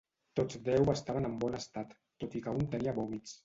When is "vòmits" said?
3.01-3.39